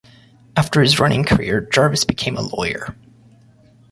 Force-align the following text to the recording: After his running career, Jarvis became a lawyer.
After 0.57 0.81
his 0.81 0.99
running 0.99 1.23
career, 1.23 1.61
Jarvis 1.61 2.05
became 2.05 2.35
a 2.35 2.41
lawyer. 2.41 2.95